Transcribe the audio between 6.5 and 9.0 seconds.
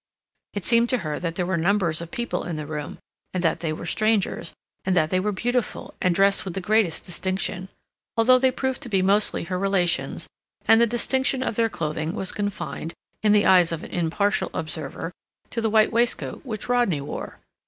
the greatest distinction, although they proved to